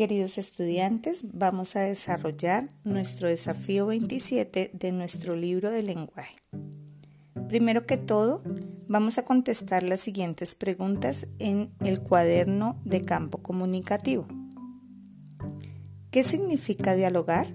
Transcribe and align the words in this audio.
Queridos 0.00 0.38
estudiantes, 0.38 1.24
vamos 1.30 1.76
a 1.76 1.80
desarrollar 1.80 2.70
nuestro 2.84 3.28
desafío 3.28 3.84
27 3.84 4.70
de 4.72 4.92
nuestro 4.92 5.36
libro 5.36 5.70
de 5.70 5.82
lenguaje. 5.82 6.36
Primero 7.50 7.84
que 7.84 7.98
todo, 7.98 8.42
vamos 8.88 9.18
a 9.18 9.26
contestar 9.26 9.82
las 9.82 10.00
siguientes 10.00 10.54
preguntas 10.54 11.26
en 11.38 11.74
el 11.80 12.00
cuaderno 12.00 12.80
de 12.82 13.02
campo 13.02 13.42
comunicativo. 13.42 14.26
¿Qué 16.10 16.24
significa 16.24 16.94
dialogar? 16.94 17.48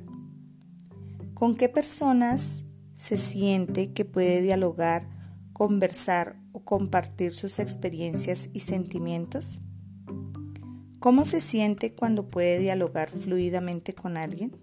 ¿Con 1.33 1.55
qué 1.55 1.67
personas 1.67 2.63
se 2.93 3.17
siente 3.17 3.91
que 3.91 4.05
puede 4.05 4.43
dialogar, 4.43 5.09
conversar 5.51 6.35
o 6.51 6.63
compartir 6.63 7.33
sus 7.33 7.57
experiencias 7.57 8.51
y 8.53 8.59
sentimientos? 8.59 9.59
¿Cómo 11.05 11.23
se 11.23 11.39
siente 11.39 11.93
cuando 11.93 12.27
puede 12.27 12.57
dialogar 12.57 13.11
fluidamente 13.11 13.93
con 13.93 14.17
alguien? 14.17 14.57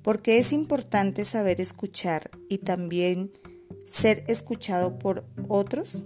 ¿Por 0.00 0.22
qué 0.22 0.38
es 0.38 0.54
importante 0.54 1.26
saber 1.26 1.60
escuchar 1.60 2.30
y 2.48 2.56
también 2.56 3.30
ser 3.84 4.24
escuchado 4.26 4.98
por 4.98 5.26
otros? 5.48 6.02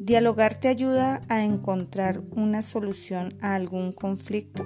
¿Dialogar 0.00 0.58
te 0.58 0.68
ayuda 0.68 1.20
a 1.28 1.44
encontrar 1.44 2.22
una 2.30 2.62
solución 2.62 3.36
a 3.42 3.56
algún 3.56 3.92
conflicto? 3.92 4.64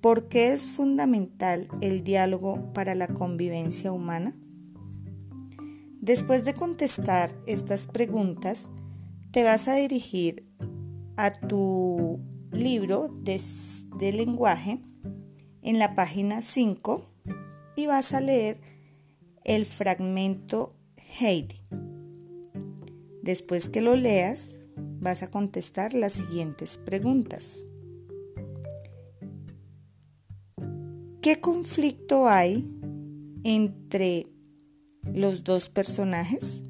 ¿Por 0.00 0.28
qué 0.28 0.52
es 0.52 0.64
fundamental 0.64 1.66
el 1.80 2.04
diálogo 2.04 2.72
para 2.72 2.94
la 2.94 3.08
convivencia 3.08 3.90
humana? 3.90 4.36
Después 6.00 6.44
de 6.44 6.54
contestar 6.54 7.34
estas 7.48 7.88
preguntas, 7.88 8.68
te 9.34 9.42
vas 9.42 9.66
a 9.66 9.74
dirigir 9.74 10.46
a 11.16 11.32
tu 11.32 12.20
libro 12.52 13.08
de, 13.08 14.12
lenguaje 14.12 14.80
en 15.60 15.80
la 15.80 15.96
página 15.96 16.40
5 16.40 17.04
y 17.74 17.86
vas 17.86 18.14
a 18.14 18.20
leer 18.20 18.60
el 19.42 19.66
fragmento 19.66 20.76
Heidi. 21.18 21.60
Después 23.24 23.68
que 23.68 23.80
lo 23.80 23.96
leas, 23.96 24.52
vas 25.00 25.24
a 25.24 25.32
contestar 25.32 25.94
las 25.94 26.12
siguientes 26.12 26.78
preguntas. 26.78 27.64
¿Qué 31.20 31.40
conflicto 31.40 32.28
hay 32.28 32.70
entre 33.42 34.28
los 35.12 35.42
dos 35.42 35.70
personajes? 35.70 36.62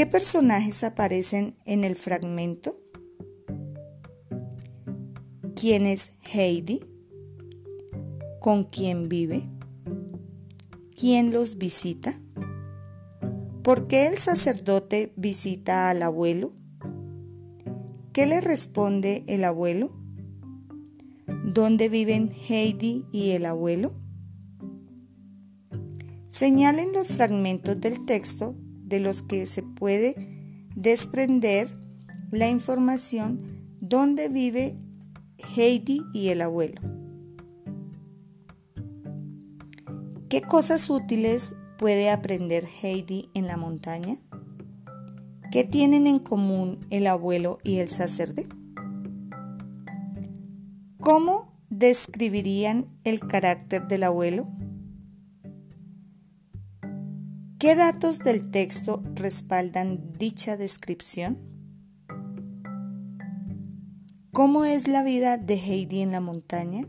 ¿Qué 0.00 0.06
personajes 0.06 0.82
aparecen 0.82 1.58
en 1.66 1.84
el 1.84 1.94
fragmento? 1.94 2.80
¿Quién 5.54 5.84
es 5.84 6.12
Heidi? 6.22 6.80
¿Con 8.40 8.64
quién 8.64 9.10
vive? 9.10 9.42
¿Quién 10.98 11.32
los 11.32 11.58
visita? 11.58 12.18
¿Por 13.62 13.88
qué 13.88 14.06
el 14.06 14.16
sacerdote 14.16 15.12
visita 15.16 15.90
al 15.90 16.02
abuelo? 16.02 16.54
¿Qué 18.14 18.24
le 18.24 18.40
responde 18.40 19.24
el 19.26 19.44
abuelo? 19.44 19.92
¿Dónde 21.44 21.90
viven 21.90 22.32
Heidi 22.48 23.04
y 23.12 23.32
el 23.32 23.44
abuelo? 23.44 23.92
Señalen 26.30 26.94
los 26.94 27.08
fragmentos 27.08 27.78
del 27.82 28.06
texto 28.06 28.54
de 28.90 29.00
los 29.00 29.22
que 29.22 29.46
se 29.46 29.62
puede 29.62 30.14
desprender 30.76 31.74
la 32.30 32.50
información 32.50 33.40
dónde 33.80 34.28
vive 34.28 34.76
Heidi 35.56 36.02
y 36.12 36.28
el 36.28 36.42
abuelo. 36.42 36.80
¿Qué 40.28 40.42
cosas 40.42 40.90
útiles 40.90 41.56
puede 41.78 42.10
aprender 42.10 42.66
Heidi 42.82 43.30
en 43.34 43.46
la 43.46 43.56
montaña? 43.56 44.18
¿Qué 45.50 45.64
tienen 45.64 46.06
en 46.06 46.18
común 46.18 46.78
el 46.90 47.06
abuelo 47.06 47.58
y 47.64 47.78
el 47.78 47.88
sacerdote? 47.88 48.48
¿Cómo 51.00 51.58
describirían 51.70 52.86
el 53.04 53.20
carácter 53.20 53.88
del 53.88 54.04
abuelo? 54.04 54.46
¿Qué 57.60 57.76
datos 57.76 58.20
del 58.20 58.50
texto 58.50 59.02
respaldan 59.14 60.14
dicha 60.18 60.56
descripción? 60.56 61.36
¿Cómo 64.32 64.64
es 64.64 64.88
la 64.88 65.02
vida 65.02 65.36
de 65.36 65.56
Heidi 65.56 66.00
en 66.00 66.10
la 66.10 66.22
montaña? 66.22 66.88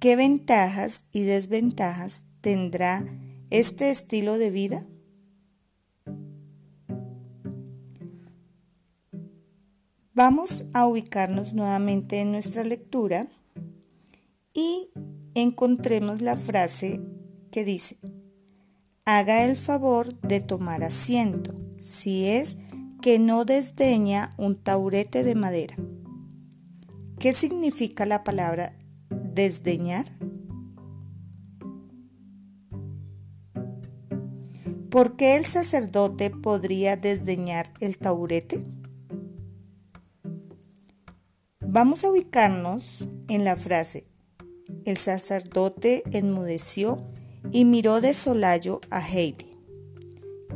¿Qué 0.00 0.16
ventajas 0.16 1.04
y 1.12 1.22
desventajas 1.22 2.24
tendrá 2.40 3.06
este 3.50 3.90
estilo 3.90 4.38
de 4.38 4.50
vida? 4.50 4.86
Vamos 10.14 10.64
a 10.72 10.84
ubicarnos 10.84 11.52
nuevamente 11.52 12.22
en 12.22 12.32
nuestra 12.32 12.64
lectura 12.64 13.28
y 14.52 14.90
encontremos 15.36 16.22
la 16.22 16.34
frase 16.34 17.00
que 17.52 17.64
dice, 17.64 17.98
haga 19.08 19.44
el 19.44 19.56
favor 19.56 20.20
de 20.20 20.40
tomar 20.40 20.82
asiento, 20.82 21.54
si 21.78 22.26
es 22.26 22.56
que 23.00 23.20
no 23.20 23.44
desdeña 23.44 24.34
un 24.36 24.56
taurete 24.56 25.22
de 25.22 25.36
madera. 25.36 25.76
¿Qué 27.20 27.32
significa 27.32 28.04
la 28.04 28.24
palabra 28.24 28.76
desdeñar? 29.08 30.06
¿Por 34.90 35.14
qué 35.14 35.36
el 35.36 35.44
sacerdote 35.44 36.30
podría 36.30 36.96
desdeñar 36.96 37.72
el 37.80 37.98
taurete? 37.98 38.66
Vamos 41.60 42.02
a 42.02 42.10
ubicarnos 42.10 43.06
en 43.28 43.44
la 43.44 43.54
frase, 43.54 44.08
el 44.84 44.96
sacerdote 44.96 46.02
enmudeció 46.10 47.06
y 47.52 47.64
miró 47.64 48.00
de 48.00 48.14
solayo 48.14 48.80
a 48.90 49.00
Heidi. 49.00 49.46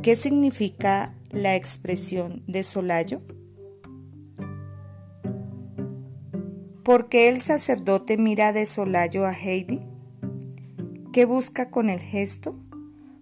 ¿Qué 0.01 0.15
significa 0.15 1.15
la 1.29 1.55
expresión 1.55 2.43
de 2.47 2.63
solayo? 2.63 3.21
¿Por 6.83 7.09
qué 7.09 7.29
el 7.29 7.41
sacerdote 7.41 8.17
mira 8.17 8.53
de 8.53 8.65
solayo 8.65 9.25
a 9.25 9.33
Heidi? 9.33 9.81
¿Qué 11.13 11.25
busca 11.25 11.69
con 11.69 11.89
el 11.89 11.99
gesto? 11.99 12.55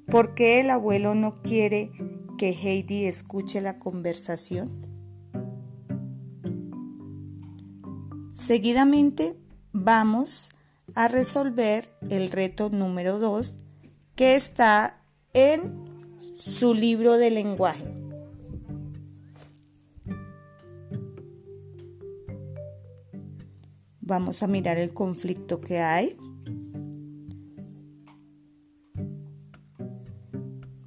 ¿Por 0.08 0.34
qué 0.34 0.60
el 0.60 0.70
abuelo 0.70 1.16
no 1.16 1.36
quiere 1.42 1.92
que 2.38 2.52
Heidi 2.52 3.06
escuche 3.06 3.62
la 3.62 3.78
conversación? 3.78 4.88
Seguidamente 8.32 9.36
vamos 9.74 10.50
a 10.96 11.08
resolver 11.08 11.90
el 12.10 12.30
reto 12.30 12.70
número 12.70 13.20
2 13.20 13.58
que 14.16 14.36
está 14.36 15.02
en 15.34 15.86
su 16.36 16.74
libro 16.74 17.18
de 17.18 17.32
lenguaje. 17.32 17.86
Vamos 24.02 24.42
a 24.42 24.48
mirar 24.48 24.78
el 24.78 24.94
conflicto 24.94 25.62
que 25.62 25.80
hay. 25.80 26.18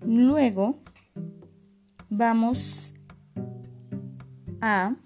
Luego 0.05 0.81
vamos 2.10 2.93
a 4.60 4.96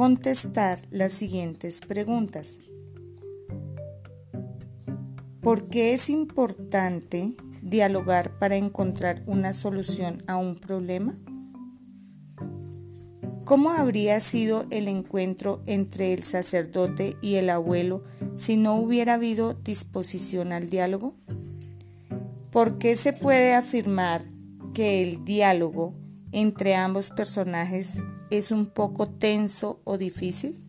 contestar 0.00 0.80
las 0.90 1.12
siguientes 1.12 1.82
preguntas. 1.86 2.56
¿Por 5.42 5.68
qué 5.68 5.92
es 5.92 6.08
importante 6.08 7.34
dialogar 7.60 8.38
para 8.38 8.56
encontrar 8.56 9.22
una 9.26 9.52
solución 9.52 10.22
a 10.26 10.38
un 10.38 10.56
problema? 10.56 11.18
¿Cómo 13.44 13.72
habría 13.72 14.18
sido 14.20 14.64
el 14.70 14.88
encuentro 14.88 15.60
entre 15.66 16.14
el 16.14 16.22
sacerdote 16.22 17.18
y 17.20 17.34
el 17.34 17.50
abuelo 17.50 18.02
si 18.36 18.56
no 18.56 18.76
hubiera 18.76 19.12
habido 19.12 19.52
disposición 19.52 20.52
al 20.52 20.70
diálogo? 20.70 21.12
¿Por 22.50 22.78
qué 22.78 22.96
se 22.96 23.12
puede 23.12 23.52
afirmar 23.52 24.24
que 24.72 25.02
el 25.02 25.26
diálogo 25.26 25.92
entre 26.32 26.74
ambos 26.74 27.10
personajes 27.10 27.98
es 28.30 28.50
un 28.50 28.66
poco 28.66 29.06
tenso 29.06 29.80
o 29.84 29.98
difícil? 29.98 30.62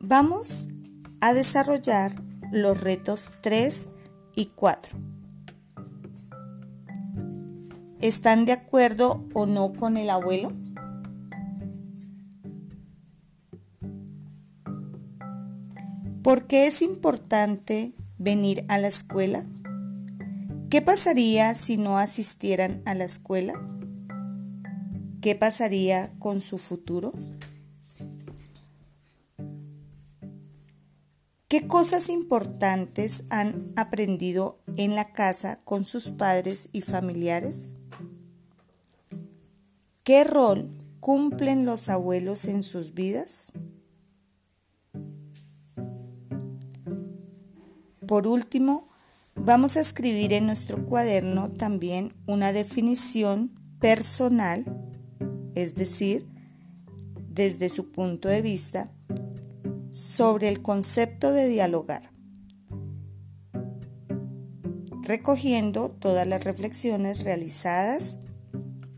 Vamos 0.00 0.68
a 1.20 1.34
desarrollar 1.34 2.12
los 2.50 2.80
retos 2.80 3.30
3 3.42 3.88
y 4.34 4.46
4. 4.46 4.98
¿Están 8.00 8.44
de 8.44 8.52
acuerdo 8.52 9.24
o 9.34 9.46
no 9.46 9.72
con 9.72 9.96
el 9.96 10.08
abuelo? 10.10 10.52
¿Por 16.22 16.46
qué 16.46 16.66
es 16.66 16.82
importante 16.82 17.94
venir 18.18 18.64
a 18.68 18.78
la 18.78 18.88
escuela? 18.88 19.44
¿Qué 20.70 20.82
pasaría 20.82 21.54
si 21.54 21.76
no 21.76 21.98
asistieran 21.98 22.82
a 22.84 22.94
la 22.94 23.04
escuela? 23.04 23.77
¿Qué 25.20 25.34
pasaría 25.34 26.12
con 26.18 26.40
su 26.40 26.58
futuro? 26.58 27.12
¿Qué 31.48 31.66
cosas 31.66 32.08
importantes 32.08 33.24
han 33.30 33.72
aprendido 33.74 34.60
en 34.76 34.94
la 34.94 35.12
casa 35.12 35.58
con 35.64 35.86
sus 35.86 36.10
padres 36.10 36.68
y 36.72 36.82
familiares? 36.82 37.74
¿Qué 40.04 40.24
rol 40.24 40.70
cumplen 41.00 41.64
los 41.64 41.88
abuelos 41.88 42.44
en 42.44 42.62
sus 42.62 42.94
vidas? 42.94 43.50
Por 48.06 48.26
último, 48.26 48.88
vamos 49.34 49.76
a 49.76 49.80
escribir 49.80 50.32
en 50.32 50.46
nuestro 50.46 50.86
cuaderno 50.86 51.50
también 51.50 52.14
una 52.26 52.52
definición 52.52 53.50
personal, 53.80 54.87
es 55.54 55.74
decir, 55.74 56.26
desde 57.28 57.68
su 57.68 57.90
punto 57.90 58.28
de 58.28 58.42
vista, 58.42 58.92
sobre 59.90 60.48
el 60.48 60.62
concepto 60.62 61.32
de 61.32 61.48
dialogar, 61.48 62.10
recogiendo 65.02 65.90
todas 65.90 66.26
las 66.26 66.44
reflexiones 66.44 67.24
realizadas 67.24 68.16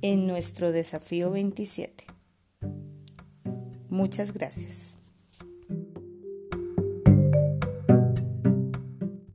en 0.03 0.27
nuestro 0.27 0.73
desafío 0.73 1.31
27. 1.31 2.07
Muchas 3.89 4.33
gracias. 4.33 5.00